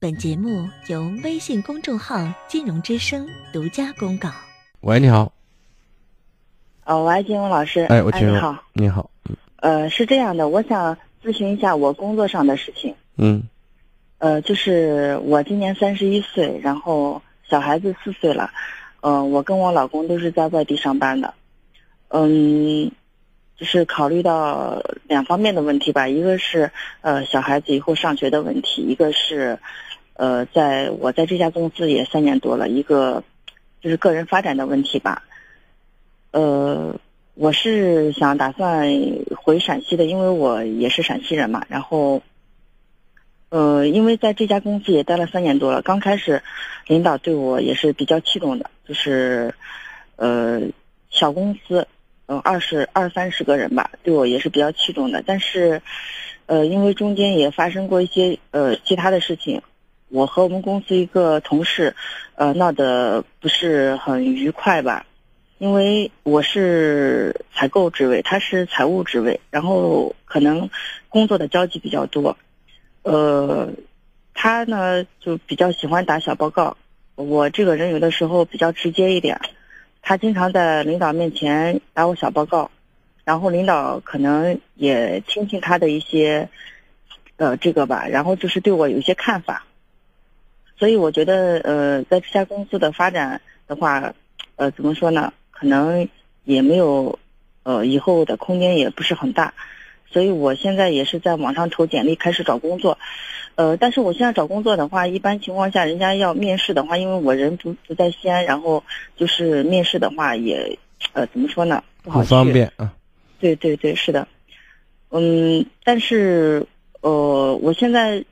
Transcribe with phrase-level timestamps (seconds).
[0.00, 2.16] 本节目由微信公众号
[2.48, 4.30] “金融之声”独家公告。
[4.80, 5.32] 喂，你好。
[6.84, 7.80] 哦，喂，金融老师。
[7.90, 8.34] 哎，我金融。
[8.34, 8.64] 你好。
[8.72, 9.10] 你好。
[9.56, 12.94] 呃，是这样的，我想咨询一下我工作上的事情。
[13.16, 13.42] 嗯。
[14.18, 18.50] 呃，就是我今年三十一岁，然后小孩子四岁了。
[19.02, 21.34] 嗯，我跟我老公都是在外地上班的。
[22.08, 22.90] 嗯，
[23.60, 26.72] 就是考虑到两方面的问题吧，一个是
[27.02, 29.60] 呃小孩子以后上学的问题，一个是。
[30.14, 33.24] 呃，在我在这家公司也三年多了，一个
[33.80, 35.22] 就是个人发展的问题吧。
[36.30, 36.94] 呃，
[37.32, 38.86] 我是想打算
[39.34, 41.64] 回陕西的，因为我也是陕西人嘛。
[41.70, 42.20] 然后，
[43.48, 46.42] 呃，因为在这家公司也待了三年多了，刚开始
[46.86, 49.54] 领导对我也是比较器重的，就是
[50.16, 50.60] 呃
[51.08, 51.88] 小公司，
[52.30, 55.20] 嗯二十二三十个人吧，对我也是比较器重的。
[55.26, 55.82] 但是，
[56.46, 59.60] 呃，因为中间也发生过一些呃其他的事情。
[60.10, 61.96] 我和我们公司一个同事，
[62.36, 65.06] 呃，闹得不是很愉快吧？
[65.58, 70.70] 因为我是采购职位，他是财务职位，然后可能
[71.08, 72.36] 工作的交集比较多。
[73.02, 73.70] 呃，
[74.34, 76.76] 他呢就比较喜欢打小报告，
[77.16, 79.40] 我这个人有的时候比较直接一点，
[80.02, 82.70] 他经常在领导面前打我小报告，
[83.24, 86.48] 然后领导可能也听听他的一些，
[87.36, 89.66] 呃，这个吧，然后就是对我有一些看法。
[90.78, 94.14] 所以我觉得，呃，在这家公司的发展的话，
[94.56, 95.32] 呃，怎么说呢？
[95.50, 96.08] 可能
[96.44, 97.18] 也没有，
[97.62, 99.52] 呃，以后的空间也不是很大。
[100.10, 102.98] 所以我现在也是在网上投简历，开始找工作。
[103.54, 108.82] 呃，但是我现在找工作的话，一般情况下，人家要面试的话，因为我人不不在西安，然后
[109.16, 110.78] 就是面试的话也，
[111.12, 111.82] 呃，怎么说呢？
[112.02, 112.92] 不好方便啊。
[113.38, 114.26] 对对对，是的。
[115.10, 116.66] 嗯，但是，
[117.00, 118.24] 呃，我现在。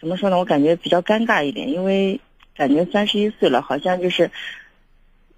[0.00, 0.36] 怎么说呢？
[0.36, 2.20] 我感觉比较尴尬一点，因为
[2.54, 4.30] 感觉三十一岁了，好像就是，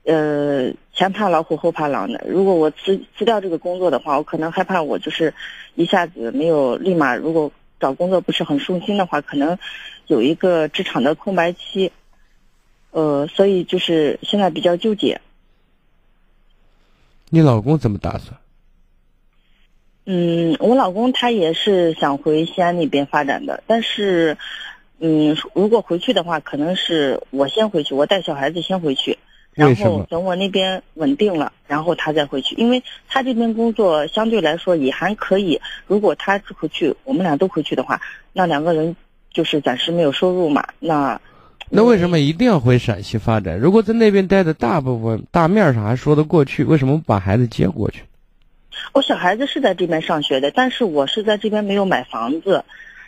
[0.06, 2.24] 呃，前怕老虎后怕狼的。
[2.28, 5.34] 如果我辞辞掉这个工作的话，我可能害怕我就是
[5.74, 9.58] 一下子没有立马，如果找工作不是很顺心的话，可能
[10.06, 11.92] 有一个职场的空白期。
[12.92, 15.20] 呃，所以就是现在比较纠结。
[17.28, 18.38] 你老公怎么打算？
[20.06, 24.38] 嗯，我老公他也是想回西安那边发展的，但是，
[25.00, 29.18] 嗯，如果回去的话，可能是我先回去，我带小孩子先回去，
[29.56, 35.60] 然后等我那边稳定了，然后他再回去，因为他这边工作相对来说也还可以。
[35.86, 38.00] 如果他回去，我们俩都回去的话，
[38.34, 38.94] 那两个人
[39.32, 40.68] 就是暂时没有收入嘛。
[40.78, 41.18] 那
[41.70, 43.58] 那为什么一定要回陕西发展？
[43.58, 48.02] 如果在那边待的大部分大面上还说得过去，为什么不把孩子接过去？
[48.92, 52.62] 我小孩子是在这边上学的，但是我是在这边没有买房子，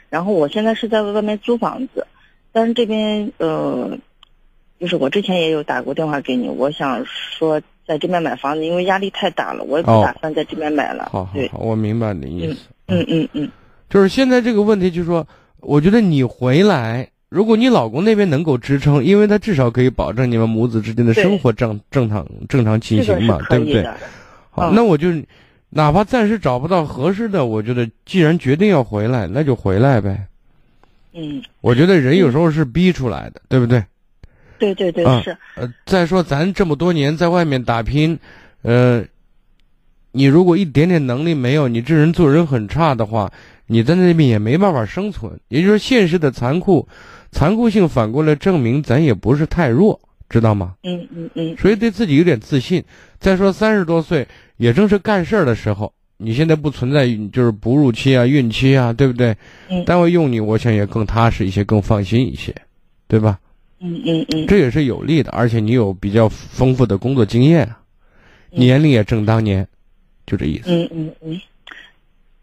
[0.09, 2.07] 然后我现在是在外面租房子，
[2.53, 3.99] 但是这边呃，
[4.79, 11.09] 就是我之前也有打过电话给你，我想说在这边买房子，因为压力太大了，我也不打算在这边买了。
[11.13, 12.69] 好，好，好，我明白你的意思。
[12.87, 13.51] 嗯嗯嗯，
[13.91, 15.27] 就是现在这个问题，就是说，
[15.61, 23.87] 我觉得你回来，如果你老公那边能够支撑，因为他至少可以保证你们母子之间的生活正正常正常进行嘛，对不对？
[24.51, 25.09] 好，那我就。
[25.71, 30.27] 哪怕暂时找不到合适的，我觉得既然决定要回来，那就回来呗。
[31.13, 33.85] 嗯，我觉得人有时候是逼出来的，对不对？
[34.59, 35.37] 对对对，是。
[35.57, 38.19] 呃，再说咱这么多年在外面打拼，
[38.63, 39.05] 呃，
[40.13, 43.31] 你如果一点点能力没有，你这人做人很差的话，
[43.67, 45.39] 你在那边也没办法生存。
[45.49, 46.87] 也就是说，现实的残酷，
[47.31, 50.75] 残酷性反过来证明咱也不是太弱，知道吗？
[50.83, 51.57] 嗯嗯嗯。
[51.57, 52.83] 所以对自己有点自信。
[53.19, 54.27] 再说三十多岁。
[54.59, 59.37] 也正是干事儿的时候，你现在不存在就是哺乳期啊、孕期啊，对不对？
[59.71, 59.85] 嗯。
[59.85, 62.53] 单位用你，我想也更踏实一些，更放心一些，
[63.07, 63.39] 对吧？
[63.81, 64.47] 嗯嗯嗯。
[64.47, 67.69] 这也是有利的，而且你有比较丰富的工作经验，
[68.51, 69.67] 年龄也正当年，
[70.27, 70.65] 就这意思。
[70.67, 71.41] 嗯嗯嗯。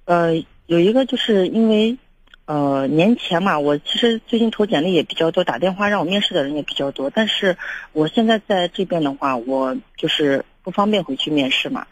[0.06, 1.97] 呃，有一个就是因为，
[2.45, 7.57] 呃，年前嘛，我其实最近投简历也比较多，打电话让我面试的人也比较多，但是
[7.94, 10.44] 我现在在这边的话，我就是。
[10.65, 11.86] 不方便回去面试嘛？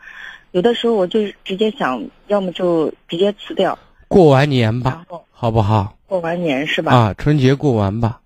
[0.50, 3.78] 有的时候我就直接想要么就直接辞掉，
[4.08, 5.96] 过完年吧，好不好？
[6.08, 6.92] 过完年是吧？
[6.92, 8.20] 啊，春节过完吧，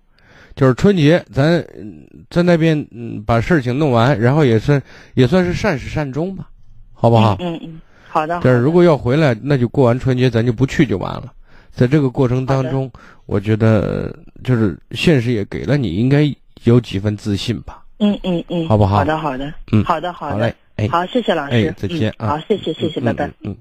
[0.58, 1.64] 就是春节咱
[2.28, 4.82] 在那边嗯把事情弄完，然后也算
[5.14, 6.48] 也算是善始善终吧，
[6.92, 7.36] 好不好？
[7.38, 8.40] 嗯嗯，好的。
[8.42, 11.32] 但是如果要回来，那就过完春节咱就不去就完了。
[11.70, 12.90] 在这个过程当中，
[13.26, 14.12] 我觉得
[14.42, 16.28] 就是现实也给了你应该
[16.64, 17.84] 有几分自信吧。
[18.00, 18.96] 嗯嗯嗯，好不好？
[18.96, 23.56] 好的好的，嗯，好的好的，好嘞，哎，好，谢谢老师，哎再见啊，好，谢谢谢谢，拜拜，嗯。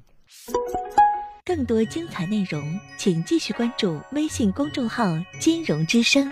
[1.46, 2.60] 更多精彩内容，
[2.98, 6.32] 请继续关注微信公众号“金融之声”。